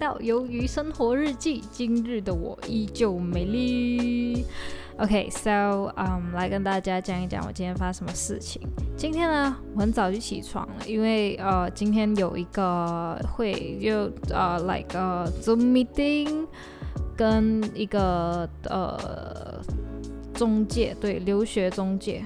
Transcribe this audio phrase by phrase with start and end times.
[0.00, 1.60] 到《鱿鱼生活日记》。
[1.70, 4.46] 今日的我依旧美丽。
[4.96, 8.62] OK，so，嗯，来跟大家讲一讲我今天发生什么事情。
[8.96, 16.46] 今天呢，我很早就起床了，因为呃，今天有一个会，就呃，like a Zoom meeting，
[17.14, 19.60] 跟一个呃
[20.32, 22.24] 中介，对，留学中介，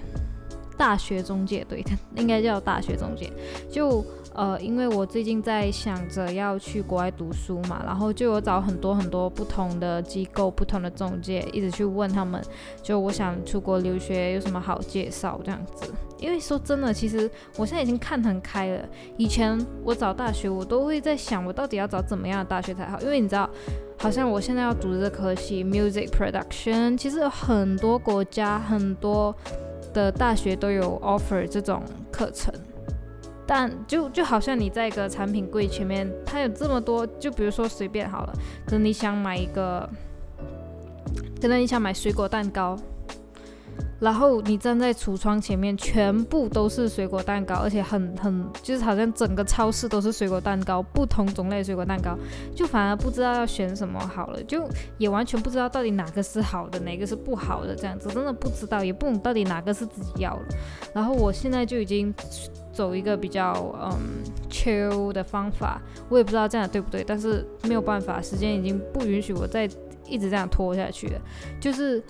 [0.78, 1.84] 大学中介，对，
[2.14, 3.32] 应该叫大学中介，
[3.68, 4.04] 就。
[4.34, 12.42] 呃，因为我最近在想着要去国外读书嘛，然后就有找很多很多不同的机构、不同的中介，一直去问他们，
[12.82, 15.92] 就我想出国留学有什么好介绍这样子。
[16.18, 18.88] 因为说真的，其实我现在已经看很开了。
[19.16, 23.00] 以前我找大学，我都会在想，我到底要找怎么样的大学才好？
[23.02, 23.48] 因为你知道，
[23.98, 29.32] 好像我现在要读的这科系 music production，其实有很多国家、很多
[29.92, 32.52] 的大学都有 offer 这种课程。
[33.46, 38.32] 但就就好像你在一个产品柜前面，它有这么多，就比如说随便好了，
[38.64, 39.88] 可能你想买一个，
[41.40, 42.74] 可能你想买水果蛋糕，
[44.00, 52.16] 然后你站在橱窗前面，全部都是水果蛋糕，而且很很就是好像整个超市都是水果蛋糕，不同种类水果蛋糕，
[52.54, 60.56] 就反而不知道要选什么好了，就也完全不知道到底哪个是好的，哪个是不好的，这样子真的不知道，也不懂到底哪个是自己要的。
[60.94, 62.12] 然后我现在就已经。
[62.74, 69.68] 走一个比较嗯 chill 的方法，我也不知道这样对不对，但是没有办法，时间已经不允许我再
[70.06, 71.20] 一直这样拖下去了。
[71.60, 72.02] 就是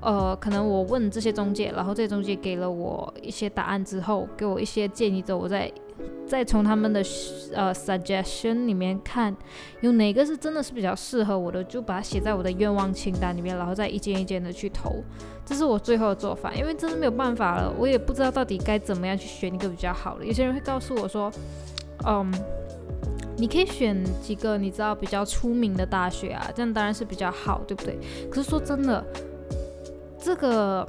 [0.00, 5.70] 呃，可能我问这些中介，然后这些中介给了我一些答案之后，给我一些建议之后，我再。
[6.26, 7.00] 再从他们的
[7.54, 9.34] 呃 suggestion 里面看，
[9.80, 15.02] 有哪个是真的是比较适合我的，就把它写在我的愿望清单里面，然后再一件一件的去投。
[15.44, 20.26] 这是我最后的做法，因为真的没有办法了，我也不知道到底该怎么样去选一个比较好的。
[20.26, 21.30] 有些人会告诉我说，
[22.04, 22.30] 嗯，
[23.38, 27.96] 你可以选几个你知道比较出名的大学啊，这样当然是比较好，对不对？
[28.28, 29.02] 可是说真的，
[30.26, 30.84] 这个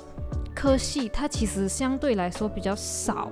[0.56, 3.30] 科系它其实相对来说比较少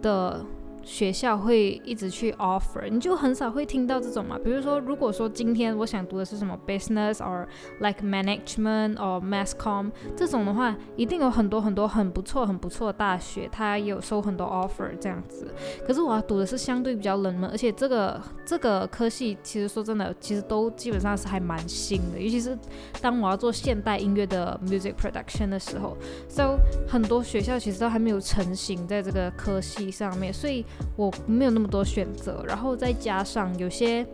[0.00, 0.40] 的。
[0.84, 4.38] 学校会一直去 offer，你就很少会听到这种嘛。
[4.42, 7.46] 比如说，如果说今天我想读的是什么 business or
[7.80, 15.54] like management or mass com 这种的话，一定有很多很多很不错很不错的大学，它有收很多 offer 这样子。
[15.86, 22.58] 可是我要读的是相对比较冷门，而且这个这个科系其实说真的，其实都基本上是还蛮新的，尤其是
[23.00, 25.96] 当我要做现代音乐的 music production 的时候
[26.28, 30.64] ，so 很多学校其实都还没有成型在这个科系上面，所以。
[30.96, 34.06] 我没有那么多选择，然后再加上有些，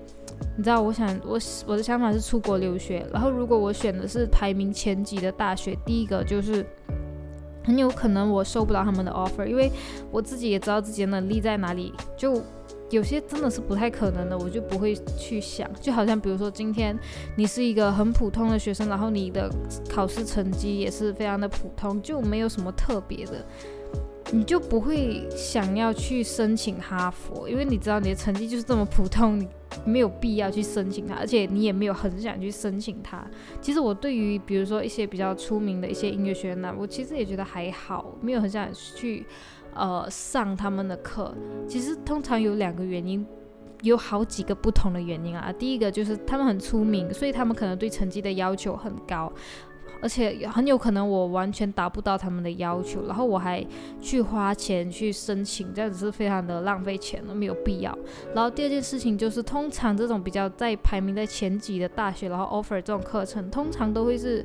[0.56, 6.64] 你知道，我想我我的想法是出国留学，然后如果我选的是排名前几的大学，第一个就是
[7.64, 9.70] 很有可能我收不到他们的 offer，因为
[10.10, 12.40] 我自己也知道自己的能力在哪里，就
[12.90, 15.68] 有些真的是不太可能的，我就不会去想。
[15.78, 16.98] 就好像比如说今天
[17.36, 19.50] 你是一个很普通的学生，然后你的
[19.90, 23.44] 考试成绩也是非常的普通，就没有什么特别的。
[24.30, 29.48] 你就不会想要去申请哈佛，因为你知道你的成绩就是这么普通，你
[29.86, 33.24] 没有必要去申请它，而且你也没有很想去申请它。
[33.60, 39.24] 其实我对于比如说一些比较出名的一些音乐学院呢，我其实也觉得还好，没有很想去
[39.74, 41.34] 呃上他们的课。
[41.66, 43.26] 其实通常有两个原因，
[43.82, 45.50] 有好几个不同的原因啊。
[45.52, 49.32] 第一个就是他们很出名，所以他们可能对成绩的要求很高。
[50.00, 53.64] 而且很有可能我完全达不到他们的要求，然后我还
[54.00, 57.96] 去花钱去申请，这样子是非常的浪费钱了，没有必要。
[58.34, 64.44] 然后第二件事情就是，通常这种比较在排名在前几的大学，然后 offer 这种课程，通常都会是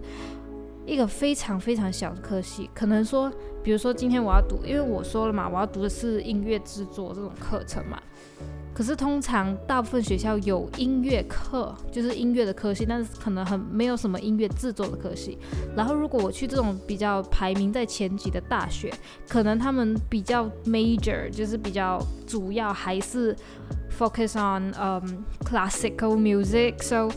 [0.86, 3.32] 一个非常非常小的科系，可能说，
[3.62, 8.02] 比如说今天我要读，因为我说了嘛，我要读的是音乐制作这种课程嘛。
[8.74, 15.38] 可是通常大部分学校有音乐课，就是音乐的科系，但是可能很没有什么音乐制作的科系。
[15.76, 18.92] 然后如果我去这种比较排名在前几的大学，
[19.28, 23.36] 可能他们比较 major，就是比较主要还是
[23.96, 27.10] focus on um classical music，so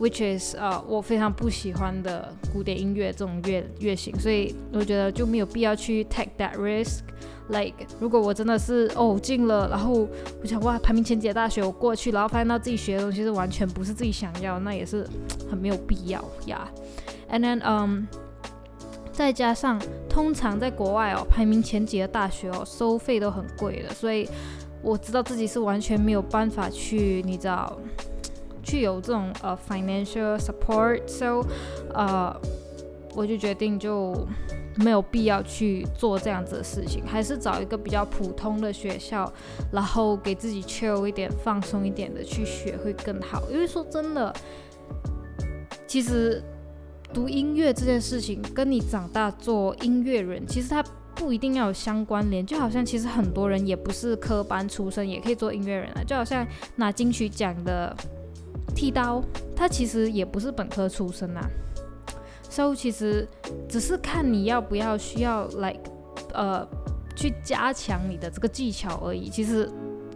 [0.00, 7.00] which is 呃我非常不喜欢的古典音乐这种乐乐型，所以我觉得就没有必要去 take that risk。
[7.48, 10.06] Like，如果我真的是哦进了，然后
[10.42, 15.06] 我想哇排名前几的大学我过去，然后发现到自己学的东西是完全不是自己想要，那也是
[15.50, 16.68] 很没有必要呀。
[17.30, 18.06] And then，嗯，
[19.12, 24.28] 再加上通常在国外哦排名前几的大学哦收费都很贵的，所以
[24.82, 27.78] 我知道自己是完全没有办法去，你知道，
[28.62, 31.42] 去有这种呃 financial support，so
[31.94, 32.34] 呃。
[33.14, 34.14] 我就决定就
[34.78, 39.30] 没有必要去做这样子的事情，还是找一个比较普通的学校，
[39.72, 43.42] 然后给自己 chill 一点、放松一点的去学会更好。
[43.50, 44.32] 因为说真的，
[45.86, 46.42] 其实
[47.12, 50.82] 读音乐这件事情跟你长大做音乐人，其实它
[51.14, 52.46] 不一定要有相关联。
[52.46, 56.04] 就好像其实很多人也不是科班出身，也可以做音乐人啊。
[56.06, 56.46] 就好像
[56.76, 57.96] 拿金曲奖的
[58.76, 59.20] 剃刀，
[59.56, 61.50] 他其实也不是本科出身啊。
[62.58, 63.24] 都其实
[63.68, 65.72] 只是看你要不要需要来，
[66.34, 66.66] 呃，
[67.14, 69.28] 去加强你的这个技巧而已。
[69.28, 69.70] 其实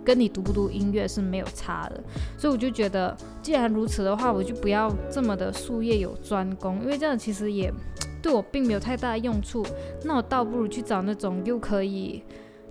[0.04, 2.02] 跟你读不读音乐是没有差的。
[2.36, 7.72] 所以我就觉得，既然如此的话，我就不要这么的术业有专攻，因为这样其实也
[8.20, 9.64] 对我并没有太大的用处。
[10.02, 12.24] 那我倒不如去找那种又可以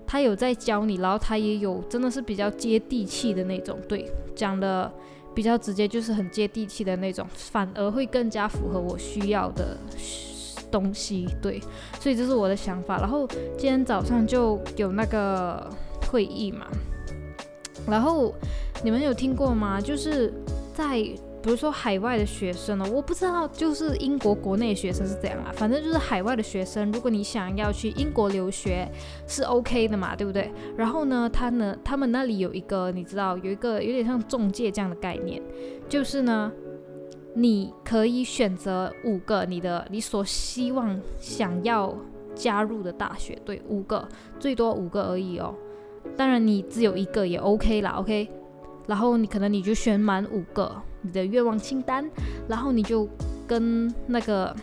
[0.06, 4.91] 他有在教你，然后他也有真的是比较接地气的那种，对，讲的。
[5.33, 9.78] 比较直接，就是很接地气的那种，反而会更加符合我需要的
[10.69, 11.28] 东西。
[11.42, 11.62] 对，
[12.00, 12.98] 所以这是我的想法。
[13.00, 15.69] 然后今天早上就有那个
[16.12, 16.68] 会议嘛，
[17.88, 18.33] 然后
[18.83, 19.80] 你们有听过吗？
[19.81, 20.33] 就是
[20.74, 21.04] 在。
[21.41, 28.88] 比如说海外的学生呢，我不知道就是英国国内学生是怎样啊，反正就是海外的学生，如果你想要去英国留学
[29.27, 30.51] 是 OK 的嘛，对不对？
[30.77, 35.41] 然后呢，他呢，他们那里有一个你知道有一个有点像中介这样的概念，
[35.89, 36.51] 就是呢，
[37.33, 41.95] 你可以选择五个你的你所希望想要
[42.35, 44.07] 加入的大学，对，五个
[44.39, 45.55] 最多五个而已哦。
[46.15, 48.29] 当然你只有一个也 OK 啦，OK。
[48.88, 52.09] 然后你可能你就选满五个你的愿望清单，
[52.48, 53.07] 然后你就
[53.48, 54.56] 跟那个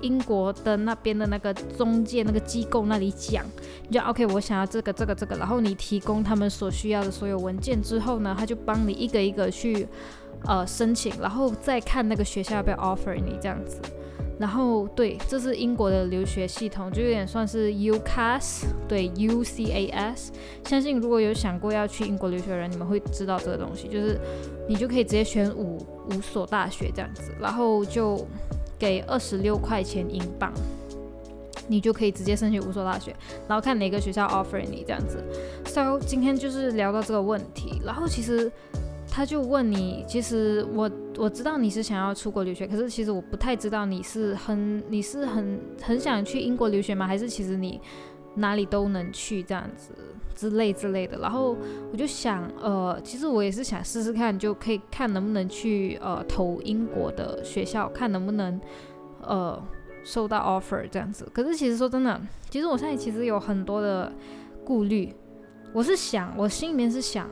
[0.00, 3.44] 英国的那边的那个中介那个机构那里讲，
[3.88, 9.86] 你就 OK，我想要这个这个这个，然后你提供他们所需要的所有文件之后呢，他就帮你一个一个去
[10.46, 13.80] 呃申请，然后再看那个学校要不要 offer 你这样子。
[14.38, 20.28] 然后对，这是英国的留学系统，就有点算是 UCAS，对 UCAS。
[20.64, 24.18] 相信如果有想过要去英国留学的人，你们会知道这个东西，就是
[24.68, 25.78] 你就可以直接选五
[26.10, 28.26] 五所大学这样子，然后就
[28.78, 30.52] 给二十六块钱英镑，
[31.68, 33.14] 你就可以直接申请五所大学，
[33.46, 35.22] 然后看哪个学校 offer 你这样子。
[35.66, 38.50] So 今天就是聊到这个问题，然后其实。
[39.16, 47.06] 他就问你，其实我我知道你是想要出国留学，可是其实我不太知道你是很你是很很想去英国留学吗？
[47.06, 47.80] 还是其实你
[48.34, 49.92] 哪里都能去这样子
[50.34, 51.18] 之类之类的。
[51.18, 51.56] 然后
[51.92, 58.60] 我就想，呃，其实我也是想试试看，就可以看能不能去呃投英国的学校，看能不能
[59.22, 59.62] 呃
[60.02, 61.28] 收到 offer 这样子。
[61.32, 62.20] 可是其实说真的，
[62.50, 64.12] 其实我现在其实有很多的
[64.64, 65.14] 顾虑，
[65.72, 67.28] 我是想，我心里面是想。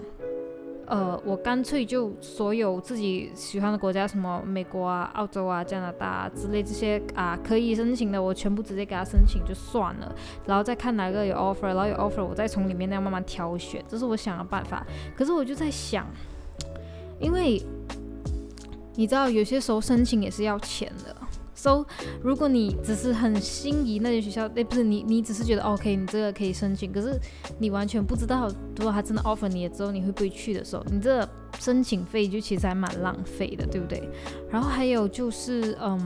[0.92, 14.86] 呃，我干脆就所有自己喜欢的国家，什么美国啊、澳洲啊、加拿大之类这些啊，可以申请的，我全部直接给他申请就算了，然后再看哪个有 offer，然后有 offer，我再从里面那样慢慢挑选，这是我想的办法。
[15.16, 16.06] 可是我就在想，
[17.18, 17.58] 因为
[18.94, 21.16] 你知道，有些时候申请也是要钱的。
[21.62, 21.86] So
[22.20, 27.16] 如果你只是很心仪那些学校，哎，不是你，你只是觉得 OK，你这个可以申请，可是
[27.60, 31.28] 你完全不知道，如果他真的 offer 你了之后，你会不会去的时候，你这
[31.60, 34.02] 申请费就其实还蛮浪费的，对不对？
[34.50, 36.00] 然后还有就是，嗯，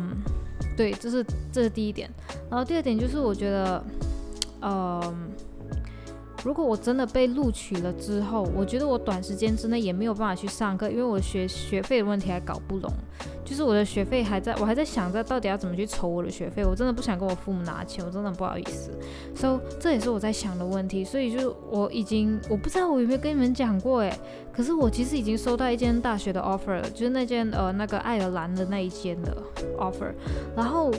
[0.77, 2.11] 对，这是这是第一点。
[2.51, 3.85] 然后第二点就是，我觉得，
[4.61, 5.31] 嗯。
[6.45, 12.93] 如果我真的被录取了之后，我觉得我短时间之内也没有办法去上课，因为我学学费的问题还搞不拢，
[13.47, 18.91] 就是我的学费还在我还在想着到底要怎么去筹我的学费，我真的不想跟我父母拿钱，我真的不好意思，
[19.37, 24.13] 所以这也是我在想的问题，所以就是我已经我不知道我有没有跟你们讲过诶，
[24.53, 29.37] 可是我其实已经收到一间大学的 offer 了，就是那间呃那个爱尔兰的那一间的
[29.79, 30.13] offer，
[30.57, 30.93] 然后。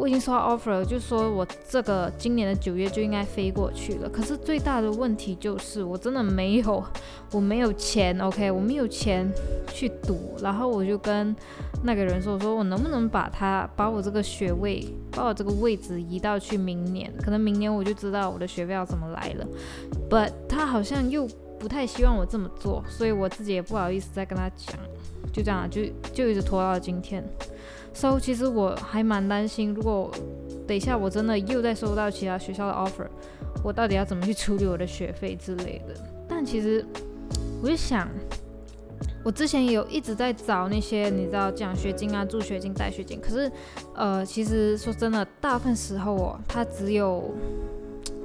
[0.00, 4.08] 我已经收到 offer 了，就说我这个今年的九月就应该飞过去了。
[4.08, 6.82] 可是最大的问题就是我真的没有，
[7.32, 9.30] 我没有钱， OK，我没有钱
[9.68, 10.34] 去读。
[10.40, 11.36] 然后我就跟
[11.84, 17.12] 那个人说，我说我能不能把他把我这个学位，把我这个位置移到去明年？
[17.22, 19.46] 可能明年我就知道我的学费要怎么来了。
[20.08, 21.28] But 他好像又
[21.58, 24.78] 不太希望我这么做，所以我自己也不好意思再跟他讲，
[25.30, 25.82] 就这样，就
[26.14, 27.22] 就一直拖到今天。
[27.92, 30.10] So，其实我还蛮担心，如果
[30.66, 33.06] 等一下我真的又再收到其他学校的 offer，
[33.62, 35.94] 我到底要怎么去处理我的学费之类的。
[36.28, 36.86] 但其实
[37.60, 38.08] 我就想，
[39.24, 43.50] 我之前有一直在找那些你知道奖学金啊、助学金、贷学金，可是
[43.94, 47.34] 呃，其实说真的，大部分时候哦，它只有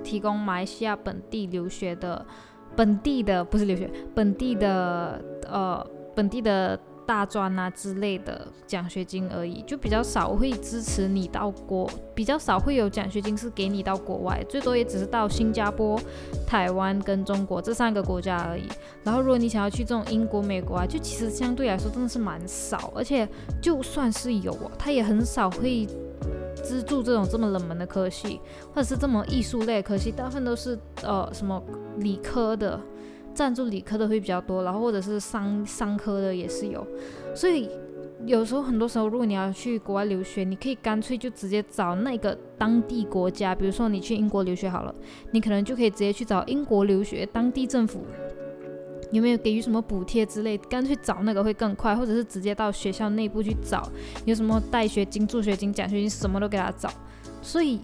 [0.04, 2.26] 提供马来西亚本地留学的
[2.76, 5.20] 本地的不是留学本地的
[5.50, 6.80] 呃本地的。
[7.06, 16.00] 大专啊之类的奖学金而已，就比较少会支持你到国，比较少会有奖学金是给你到国外，最多也只是到新加坡、
[16.46, 18.68] 台湾跟中国这三个国家而已。
[19.04, 23.28] 然后如果你想要去这种英国、美国啊，就其实相对来说真的是蛮少，而且
[23.62, 25.88] 就算是有啊，他也很少会
[26.64, 28.40] 资助这种这么冷门的科系，
[28.74, 31.62] 或者是这么艺术类科系，大部分都是呃什么
[31.98, 32.80] 理科的。
[33.36, 36.88] 赞助理科的会比较多，然后或者是商商科的也是有，
[37.36, 37.70] 所以
[38.26, 44.96] 有时候很多时候，如果你要去国外留学，你可以干脆就直接找那个当地国家，比如说你去英国留学好了，
[45.32, 48.06] 你可能就可以直接去找英国留学当地政府
[49.12, 53.92] 有没有给予什么补贴之类，干脆找那个会更快，或者是直接到学校内部去找
[54.26, 56.90] 有什么带学金、助学金、奖学金，什么都给他找，
[57.42, 57.82] 所以。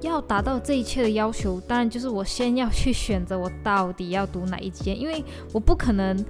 [0.00, 6.24] 要达到这一切的要求，当然就是我先要去选择我到底要读哪一间，因为我不可能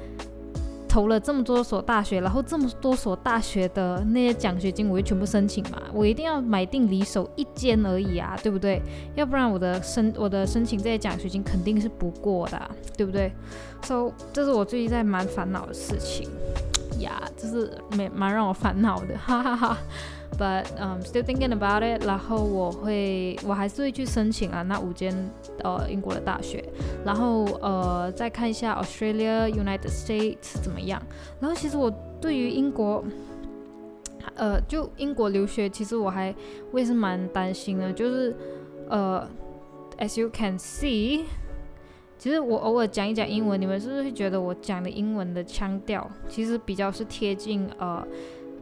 [0.88, 5.82] 投了这么多所大学，然后这么多所大学的那些奖学金，我会全部申请嘛？
[5.92, 8.80] 我一定要买定离手一间而已啊，对不对？
[9.14, 13.30] 要不然我的申我的申请这些奖学金肯定是不过的，对不对
[13.82, 16.26] ？So 这是我最近在蛮烦恼的事情
[17.00, 19.78] 呀，这是蛮蛮让我烦恼的，哈哈哈。
[20.38, 25.12] But um still thinking about it，然后我会我还是会去申请啊那五间
[25.64, 26.64] 呃英国的大学，
[27.04, 31.02] 然后呃再看一下 Australia、United States 怎么样。
[31.40, 33.02] 然后其实我对于英国，
[34.36, 36.32] 呃就英国留学，其实我还
[36.70, 38.32] 我也是蛮担心的，就是
[38.88, 39.28] 呃
[39.98, 41.24] as you can see，
[42.16, 48.06] 其实我偶尔讲一讲英文，你们是不是会觉得我讲的英文的腔调其实比较是贴近呃。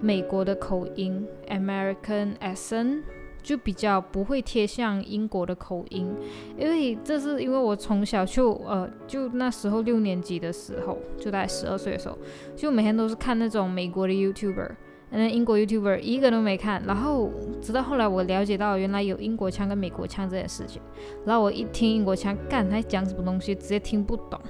[0.01, 3.03] 美国的口音，American accent，
[3.43, 6.13] 就比较不会贴向英国的口音，
[6.59, 12.19] 因为这是因为我从小就呃，就那时候六年级的时候，就在十二岁的时候，
[12.57, 14.71] 就每天都是看那种美国的 YouTuber，
[15.11, 17.31] 嗯，英国 YouTuber 一个都没看，然后
[17.63, 20.83] 直到后来我了解到原来有英国腔跟美国腔这件事情，
[21.25, 24.41] 然后我一听英国腔，干他讲什么东西，直接听不懂，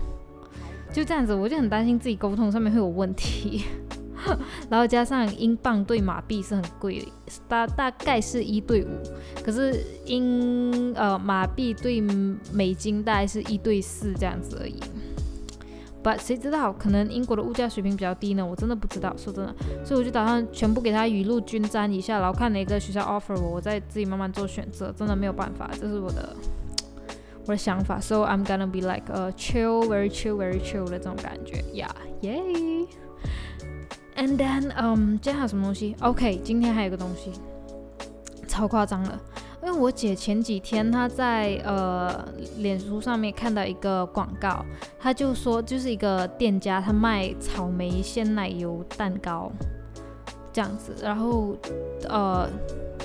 [0.90, 3.62] 就这样子，我就很担心自己沟通上面会有问题。
[4.70, 7.12] 然后加上英镑兑马币是很贵的，
[7.48, 8.88] 大大概是一对五，
[9.44, 12.00] 可是英呃马币对
[12.52, 14.80] 美金大概是一对四这样子而已。
[16.02, 18.46] But 谁知道，可能英国的物价水平比较低呢？
[18.46, 19.52] 我真的不知道，说真的，
[19.84, 24.92] 所以我就打算全部给他雨露均沾一下，然后看哪个学校 offer 我，我再自己慢慢做选择。
[24.96, 26.36] 真的没有办法，这是我的
[27.46, 28.00] 我的想法。
[28.00, 31.64] So I'm gonna be like a chill, very chill, very chill 的这种感觉。
[31.74, 31.90] Yeah,
[32.20, 32.86] yay.
[34.16, 37.30] And then，嗯，今天还有什么东西？OK，今天还有个东西，
[38.48, 39.20] 超夸张了。
[39.62, 42.26] 因为我姐前几天她在呃
[42.58, 44.64] 脸书上面看到一个广告，
[44.98, 49.52] 她就说就是一个店家，他卖草莓鲜奶油蛋糕
[50.52, 50.94] 这样子。
[51.02, 51.54] 然后，
[52.08, 52.48] 呃，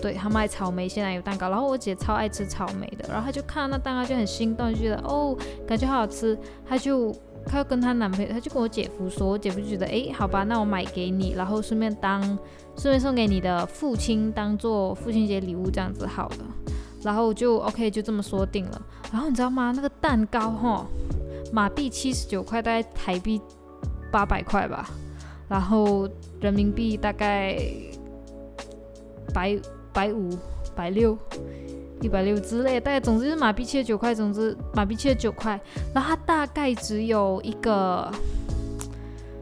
[0.01, 1.49] 对他卖草莓鲜奶油蛋糕。
[1.49, 5.35] 然后我姐超爱吃草莓的，然后她就看到那蛋糕就很心动，就觉得哦，
[5.67, 7.13] 感觉好好吃，她就。
[7.45, 12.21] 她要跟她男朋友，她就跟我姐夫说，我姐夫就觉得，哎，好吧，那我买给你，然后顺便当，
[12.77, 16.45] 顺便送给你的父亲，当做父亲节礼物这样子好了，
[17.01, 18.81] 然后就 OK，就这么说定了。
[19.11, 19.73] 然后你知道吗？
[19.75, 20.85] 那个蛋糕哈，
[21.51, 23.41] 马币七十九块，大概台币
[24.11, 24.89] 八百块吧，
[25.49, 26.07] 然后
[26.39, 27.57] 人民币大概
[29.33, 29.59] 百
[29.91, 30.29] 百五
[30.75, 31.17] 百六。
[32.01, 35.59] 一百六之类，大概总之是马币七十九块，总之马币七十九块，
[35.93, 38.11] 然后它大概只有一个，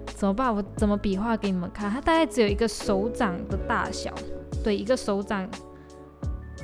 [0.07, 0.53] 怎么办？
[0.53, 1.89] 我怎么比划给你们看？
[1.89, 4.13] 它大概只有一个手掌的大小，
[4.61, 5.49] 对，一个手掌，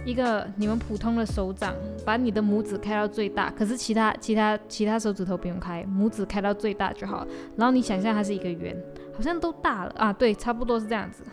[0.05, 1.73] 一个你们普通的手掌，
[2.05, 7.25] 把你的拇指开到最大，可是其他其他其他手指头不用开，拇指开到最大就好。
[7.55, 8.75] 然后你想象它是一个圆，
[9.13, 11.23] 好像都大了啊，对，差不多是这样子，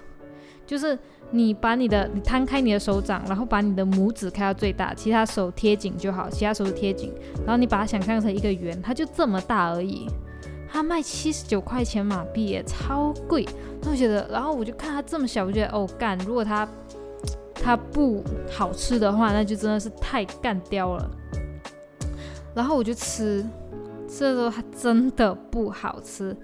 [0.66, 0.98] 就是。
[1.34, 7.10] 你把你的，你摊开你的手掌，然后把你的拇指开到最大，其他手贴紧就好，其他手指贴紧，
[7.46, 10.06] 然后你把它想象成一个圆，它就这么大而已。
[10.70, 13.48] 它卖七十九块钱马币耶，超贵。
[13.80, 16.68] 那我觉得，然后我就看它这么小，我觉得哦干，如果它
[17.54, 21.10] 它不好吃的话，那就真的是太干掉了。
[22.54, 23.42] 然后我就吃，
[24.06, 26.36] 吃的时候它真的不好吃，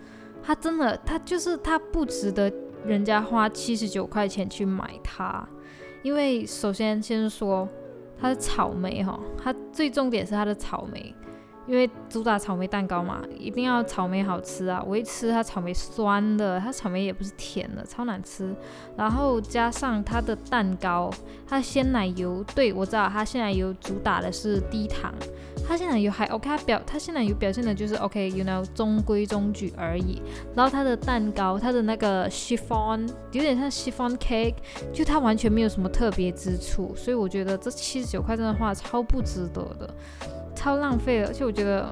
[0.42, 2.50] 它真的，它就是它不值得。
[2.86, 5.46] 人家花七十九块钱去买它，
[6.02, 7.68] 因为首先先说
[8.20, 11.14] 它的草莓哈，它最重点是它的草莓，
[11.68, 14.82] 因为主打草莓蛋糕嘛，一定要草莓好吃啊！
[14.86, 18.56] 我一吃它草莓酸的，它草莓也不是甜的，超难吃。
[18.96, 21.10] 然后加上它的蛋糕，
[21.46, 25.12] 它鲜奶油，对我知道它鲜奶油主打的是低糖，
[25.68, 30.22] 它鲜奶油还 OK，它表它鲜奶油表现的就是 OK，you know 中规中矩而已。
[30.56, 34.54] 然后它的蛋糕，它的那个 chiffon 有点像 chiffon cake，
[34.90, 39.94] 就它完全没有什么特别之处，所以我觉得这七十九块真的话超不值得的。
[40.58, 41.88] 超浪费了，而且我觉得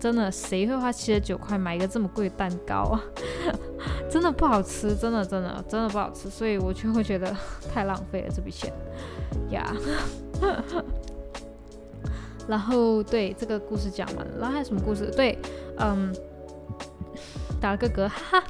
[0.00, 3.04] 真的谁会花七十九块买一个这么贵的蛋糕啊？
[4.10, 7.36] 真的不好吃，真的真的真的不好吃，所以我就会觉得
[7.70, 8.72] 太浪费了这笔钱
[9.50, 9.76] 呀。
[12.48, 15.10] 然后对这个故事讲完了，然后还有什么故事？
[15.14, 15.38] 对，
[15.76, 16.10] 嗯，
[17.60, 18.46] 打了个嗝，哈哈。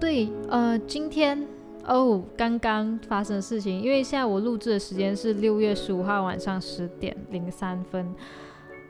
[0.00, 1.46] 对，呃，今天。
[1.84, 8.14] 哦，刚刚发生的事情，因为现在我录制的时间是六月十五号晚上十点零三分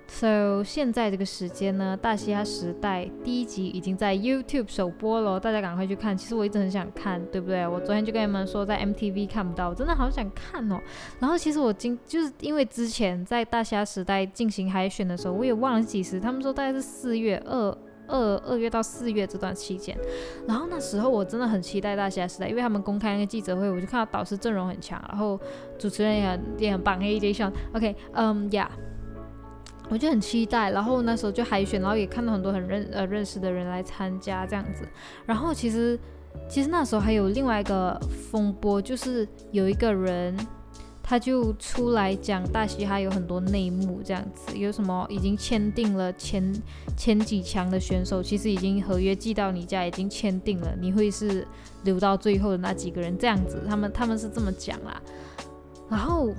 [0.06, 6.14] ，so 现在这个时间呢，《大嘻哈时代》第一集已经在 YouTube 首播了，大家赶快去看。
[6.14, 7.66] 其实我一直很想看，对不对？
[7.66, 10.78] 我昨天就跟你们说在 MTV 看不到，我真的好想看哦。
[11.18, 17.78] 然后其实我今就是因为之前在《大嘻哈时代》进行海选的时候，我也忘了几时，他们说大概是四月二。
[18.12, 19.96] 二二月到四月这段期间，
[20.46, 25.40] 然后那时候我真的很期待大虾时代，因为他们公开那个记者会，我就看到导师阵容很强，然后
[25.78, 28.70] 主持人也很也很棒，AJ 上，OK，嗯呀，
[29.88, 34.86] 我就很期待，然后那时候就海选，然后也看到很多很认呃认识的人来参加这样子，
[35.24, 35.98] 然后其实
[36.48, 37.98] 其实那时候还有另外一个
[38.30, 40.36] 风波，就是有一个人。
[41.02, 46.54] 他就出来讲大嘻哈有很多内幕，这样子有什么已经签订了前
[46.96, 51.46] 前几强的选手，其实已经合约寄到你家，已经签订了，你会是
[51.84, 55.02] 留到最后的那几个人，这样子，他们他们是这么讲啦。
[55.90, 56.30] 然后，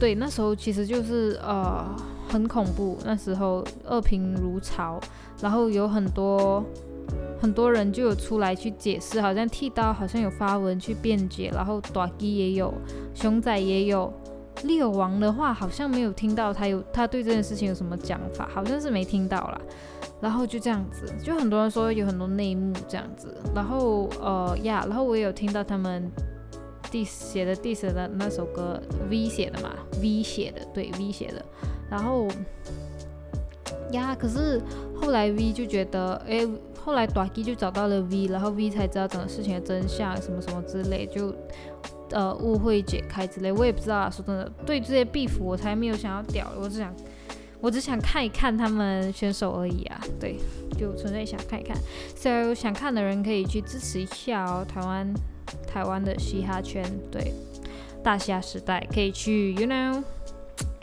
[0.00, 1.84] 对，那时候其实就是呃
[2.28, 4.98] 很恐怖，那时候恶评如潮，
[5.40, 6.64] 然后有很多。
[7.44, 12.72] 很多人就有出来去解释，好像剃刀好像有发文去辩解，然后短鸡也有，
[13.12, 14.10] 熊仔也有，
[14.62, 19.60] 猎王的话好像没有听到他有他对这件事情有什么讲法，好像是没听到啦。
[20.22, 26.10] 然后就这样子，就很多人说有很多内幕这样子，然后呃呀，然后我也有听到他们
[26.90, 29.68] D 写的 Diss 的那首歌 V 写的嘛
[30.00, 31.44] ，V 写的对 V 写的，
[31.90, 32.26] 然后
[33.92, 34.58] 呀，可是
[34.98, 36.48] 后来 V 就觉得哎。
[36.84, 41.34] 后来短 G 就找到了 V，然后 V 才知道整个事情的真相，什么什么之类，就
[42.10, 44.10] 呃误会解开之类，我也不知道啊。
[44.10, 46.94] 说真的，对这些 B 服我才没有想要屌，我只想
[47.60, 49.98] 我只想看一看他们选手而已啊。
[50.20, 50.36] 对，
[50.78, 51.74] 就纯粹想看一看。
[52.14, 55.14] So 想看的人可以去支持一下哦，台湾
[55.66, 57.32] 台湾的嘻哈圈，对
[58.02, 60.02] 大嘻哈时代可以去，you know，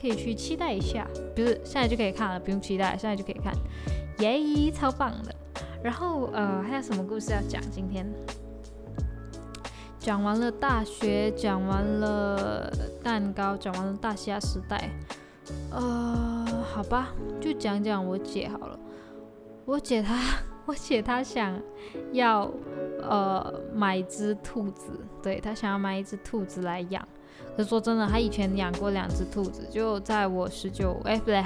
[0.01, 3.53] 可以去期待一下，不是现在就可以看了，不用期待，现在就可以看，
[4.17, 5.35] 耶，超棒的。
[5.83, 7.61] 然后呃，还有什么故事要讲？
[7.71, 8.05] 今天
[9.99, 12.71] 讲完了大学，讲完了
[13.03, 14.89] 蛋糕，讲完了大虾时代。
[15.71, 18.79] 呃，好吧，就讲讲我姐好了。
[19.65, 20.17] 我姐她，
[20.65, 21.59] 我姐她想
[22.13, 22.49] 要
[23.01, 24.91] 呃买只兔子，
[25.21, 27.07] 对她想要买一只兔子来养。
[27.57, 31.43] 可是说真的，她以前养过两只兔子，就在我十九，哎不对。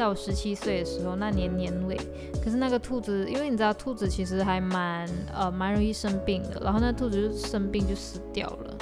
[0.00, 1.94] 在我十七岁的时候，那年年尾，
[2.42, 8.74] 可是那个兔子，因为你知道兔子其实还蛮呃蛮容易生病的，然后那兔子就生病就死掉了，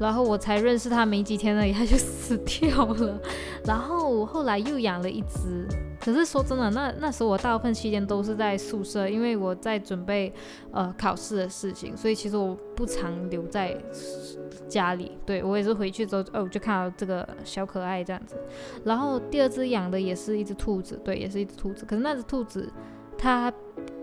[0.00, 3.20] 然后我才认识它没几天呢，它就死掉了，
[3.66, 5.68] 然后后来又养了一只。
[6.00, 10.32] 可是说真的，那那时候我大部分期间都是在宿舍，因为我在准备
[10.72, 13.76] 呃考试的事情，所以其实我不常留在
[14.66, 15.18] 家里。
[15.26, 18.34] 对我也是回去之后，哦，就看到这个小可爱这样子。
[18.82, 21.84] 然后第二只养的也是一只兔子，对，也是一只兔子。
[21.84, 22.72] 可是那只兔子
[23.18, 23.52] 它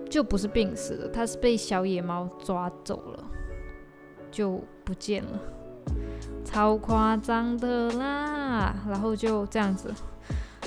[0.07, 3.23] 就不是病死的，它是被小野猫抓走了，
[4.29, 5.39] 就不见了，
[6.45, 8.75] 超夸张的啦。
[8.87, 9.91] 然后就这样子。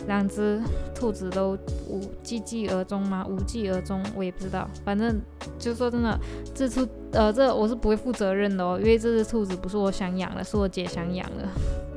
[0.07, 0.61] 两只
[0.95, 1.57] 兔子都
[1.89, 3.27] 无寂寂而终吗？
[3.29, 4.69] 无疾而终，我也不知道。
[4.85, 5.21] 反正
[5.59, 6.19] 就说真的，
[6.55, 11.47] 这兔呃，这我是不会负责任的哦，因为这只兔子不是我想养的，是我姐想养的。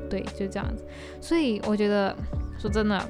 [0.08, 0.84] 对，就这样子。
[1.20, 2.14] 所以我觉得，
[2.58, 3.02] 说真的，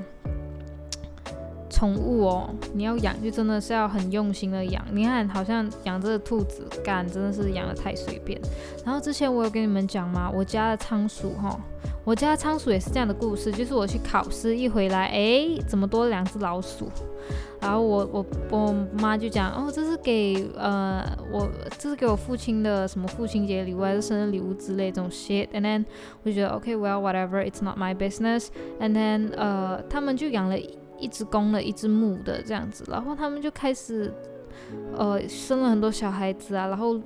[1.70, 4.85] 宠物哦，你要养就真的是要很用心的养。
[4.92, 8.40] 你看，好像养这个兔子，干真的是养的太随便。
[8.85, 10.31] 然后之前我有跟你们讲吗？
[10.33, 11.59] 我家的仓鼠哈。
[12.05, 16.87] 我家的仓鼠也是这样的故事，就是我去考试一回来，哎，怎么多了两只老鼠？
[17.59, 21.48] 然后我我我妈就讲，哦，这是给呃我
[21.79, 25.48] 这是给我父亲的什么父亲节礼物还是生日礼物之类这种 shit。
[25.55, 25.87] And then
[26.22, 28.48] 我就觉得 OK well whatever it's not my business。
[28.79, 30.59] And then 呃他们就养了
[31.04, 34.10] 一只公的，一只母的这样子，然后他们就开始
[34.96, 36.98] 呃生了很多小孩子啊，然后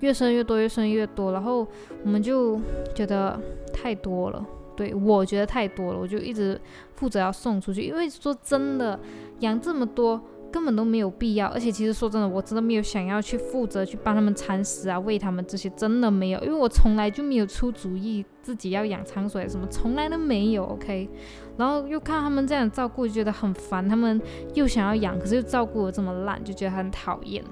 [0.00, 1.66] 越生越多，越生越多，然后
[2.04, 2.60] 我们就
[2.94, 3.40] 觉得
[3.72, 4.44] 太多了。
[4.76, 6.60] 对我觉得太多了，我就一直
[6.94, 7.82] 负责要送出去。
[7.82, 9.00] 因为说真的，
[9.40, 10.20] 养这么多
[10.52, 11.46] 根本都没有必要。
[11.48, 16.40] 而且其实说真的，我真的没有想要去负责去帮他们铲屎啊、喂他们这些，真的没有。
[16.40, 20.64] 因为我从来就没有出主意自己要养仓鼠什么，从来都没有。
[20.64, 21.08] OK，
[21.56, 23.88] 然后又看他们这样照顾，就觉得很烦。
[23.88, 24.20] 他们
[24.54, 27.44] 又想要养，可是又照顾的这么烂，就觉得很讨厌。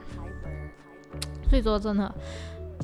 [1.49, 2.15] 所以说真的。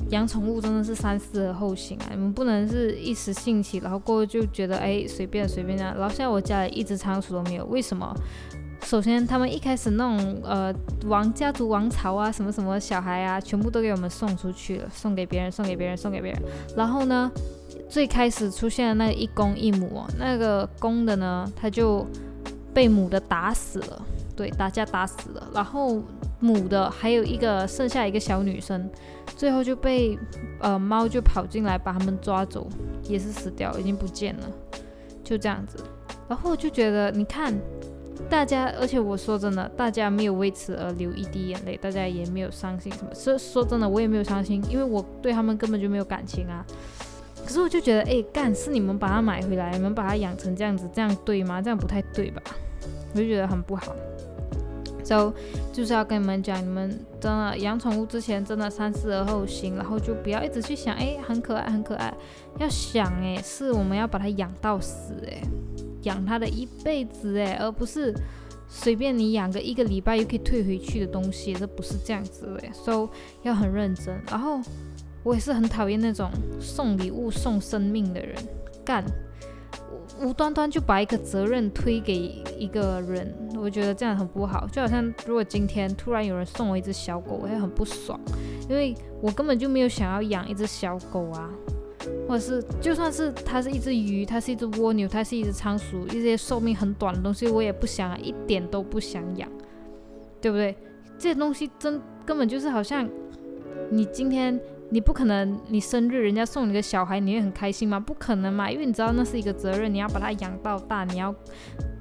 [0.09, 2.07] 养宠物真的是三思而后行啊！
[2.11, 5.93] 你们不能是一时兴起，然后过后就觉得哎随便随便这样。
[5.95, 8.13] 然后现在我家里一只仓鼠都没有，为什么？
[8.83, 10.73] 首先他们一开始那种呃
[11.05, 16.41] 王家族王朝啊什么什么小孩啊，全部都给我们送出去了，送给别人，送给别人，送给别人。
[16.75, 17.31] 然后呢，
[17.89, 22.05] 最开始出现的那一公一母，那个公的呢，他就
[22.73, 24.01] 被母的打死了，
[24.35, 25.47] 对，打架打死了。
[25.53, 26.01] 然后
[26.39, 28.89] 母的还有一个剩下一个小女生。
[29.35, 30.17] 最后就被
[30.59, 32.67] 呃猫就跑进来把他们抓走，
[33.03, 34.47] 也是死掉，已经不见了，
[35.23, 35.83] 就这样子。
[36.27, 37.53] 然后就觉得，你看
[38.29, 43.13] 大家，而且我说真的，大家没有为此而流一滴眼泪，大家也没有伤心什么。
[43.13, 46.65] 说说真的，我也没有伤心，因为我对他们根本就没有感情啊。
[47.45, 51.61] 可是我就觉得，哎，干是你们把它买回来，你们把它养成这样子，这样对吗？
[51.61, 52.41] 这样不太对吧？
[53.13, 53.95] 我就觉得很不好。
[55.03, 55.33] 就
[55.73, 62.13] 就是要跟你们讲，你们真的养宠物之前真的三思而后行，然后就不要一直去想，哎，很可爱，很可爱。
[62.57, 65.41] 要想，哎，是我们要把它养到死，哎，
[66.03, 68.13] 养它的一辈子，哎，而不是
[68.67, 73.09] 随便你养个一个礼拜又可以退回去的东西，这不是这样子，哎，so
[73.41, 74.19] 要很认真。
[74.27, 74.61] 然后
[75.23, 78.35] 我也是很讨厌那种送礼物送生命的人，
[78.85, 79.03] 干。
[80.21, 84.67] 无端端就把一个责任推给一个人，我觉得这样很不好。
[84.71, 88.19] 就好像如果今天突然有人送我一只小狗，我会很不爽，
[88.69, 91.49] 因为我根本就没有想要养一只小狗啊，
[92.27, 99.49] 或者是就算是它是一只鱼，它是一只蜗牛，它是一只仓鼠，一些寿命很短的东西，我也不想，一点都不想养，
[100.41, 100.75] 对不对？
[101.17, 103.09] 这些东西真根本就是好像
[103.89, 104.59] 你今天。
[104.89, 107.99] 你不可能，你生日人家送你个小孩，你会很开心吗？
[107.99, 111.33] 不可能嘛，因为你知道那是一个责任，你要把它养到大，你要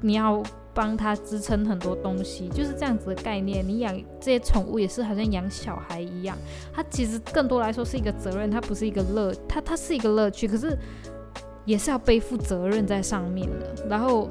[0.02, 0.42] 你要
[0.74, 3.66] 帮它支撑很多东西，就是这样子的概念。
[3.66, 6.36] 你养这些宠物也是好像养小孩一样，
[6.72, 10.76] 它其实更多来说是一个责任，它不是一个乐，它它是一个乐趣，可是
[11.64, 13.86] 也是要背负责任在上面的。
[13.88, 14.30] 然后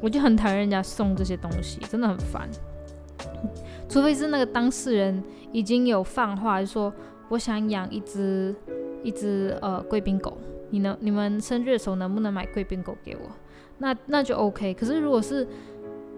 [0.00, 2.48] 我就很讨厌人家送这些东西，真的很烦，
[3.88, 6.92] 除非是那个当事人已经有放话说。
[7.30, 8.54] 我想养一只
[9.02, 10.36] 一只呃贵宾狗，
[10.68, 13.22] 你能你们生日的时候能不能买贵宾狗给我？
[13.84, 14.74] 那那就 OK。
[14.74, 15.46] 可是如果是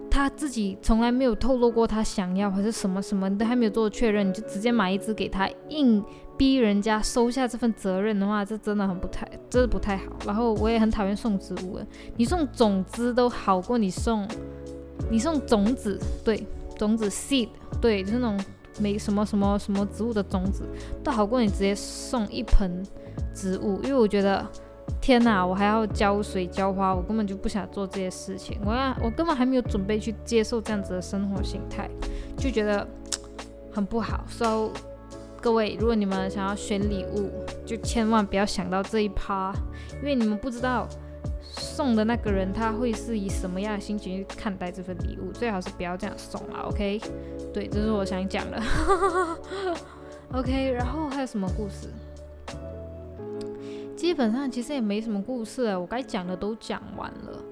[0.09, 6.03] 他自己从来没有透露过他想要还是什么什么，都还没有做确认，你就直接买一只给他，硬
[6.37, 10.05] 逼人家收下这份责任的话，这真的很不太，真的不太好。
[10.25, 11.79] 然后我也很讨厌送植物，
[12.15, 14.27] 你送种子都好过你送
[15.11, 17.49] 你送种子，对，种子 seed，
[17.79, 18.39] 对，就是那种。
[18.79, 20.61] 没什么什么什么植物的种子，
[21.03, 22.85] 都好过你直接送一盆
[23.33, 24.45] 植物，因为我觉得
[25.01, 31.89] 天哪，我还要浇水浇花，我根本就不想做这些事情，我要我根本还没有准备去接受这样子的生活形态，
[32.37, 32.87] 就觉得
[33.71, 34.25] 很不好。
[34.27, 34.71] So
[35.41, 37.31] 各位，如果你们想要选礼物，
[37.65, 39.53] 就千万不要想到这一趴，
[40.01, 40.87] 因为你们不知道。
[41.59, 45.31] 送的那个人他会是以什么样的心情去看待这份礼物？
[45.31, 47.01] 最好是不要这样送啊，OK？
[47.51, 48.61] 对，这是我想讲的。
[50.33, 51.87] OK，然后还有什么故事？
[54.07, 57.43] 基本上其实也没什么故事了，我该讲的都讲完了。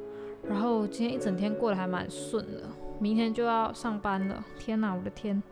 [0.48, 2.63] 然后今天一整天过得还蛮顺的。
[2.98, 5.44] 明天就要上班了，天哪，我的天！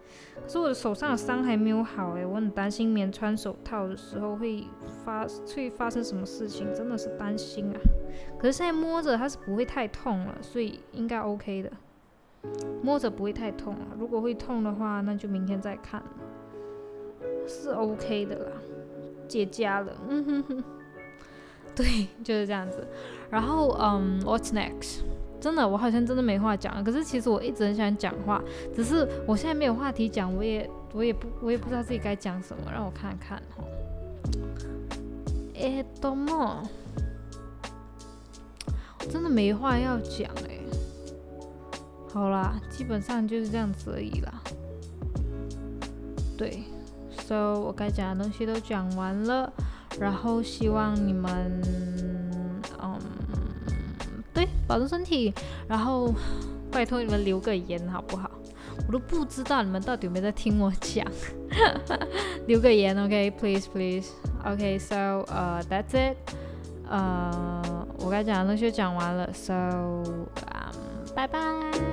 [0.41, 4.63] 可是我的手上的伤还没有好诶，我很担心棉穿手套的时候会
[5.03, 7.77] 发会发生什么事情，真的是担心啊。
[8.39, 11.71] 可是现在摸着它是不会太痛了，所以应该 OK 的，
[12.81, 13.91] 摸着不会太痛啊。
[13.99, 16.01] 如果会痛的话，那就明天再看。
[17.45, 18.51] 是 OK 的啦，
[19.27, 20.63] 结痂了，嗯哼哼，
[21.74, 22.86] 对， 就是这样子。
[23.30, 25.00] 然后，嗯，What's next？
[25.40, 26.82] 真的，我好像真的没话讲了。
[26.82, 28.42] 可是其实我一直很想讲话，
[28.74, 32.72] 只是我现在没有话题讲，我也我也不我也不知道自己该讲什么。
[32.72, 33.64] 让我看看哈。
[35.54, 36.66] えっとも
[39.28, 40.58] 没话要讲哎。
[42.12, 44.42] 好啦，基本上就是这样子而已啦。
[46.36, 46.64] 对，
[47.26, 49.52] So 我该讲的东西都讲完了，
[49.99, 51.61] 然后希望你们，
[52.81, 52.99] 嗯，
[54.33, 55.33] 对，保重身体，
[55.67, 56.13] 然后
[56.71, 58.29] 拜托你们留个言好不好？
[58.87, 61.05] 我都不知道你们到底有没有在听我讲，
[62.47, 64.95] 留个言，OK，Please Please，OK，So
[65.31, 66.17] 呃，That's it，
[66.89, 70.73] 呃，我该讲的东西讲完了，So 嗯，
[71.15, 71.92] 拜拜。